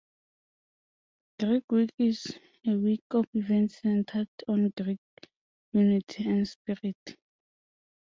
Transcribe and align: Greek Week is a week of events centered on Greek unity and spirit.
Greek 1.39 1.71
Week 1.71 1.91
is 1.99 2.35
a 2.65 2.71
week 2.73 3.03
of 3.11 3.25
events 3.35 3.81
centered 3.83 4.29
on 4.47 4.73
Greek 4.75 4.97
unity 5.73 6.27
and 6.27 6.47
spirit. 6.47 7.19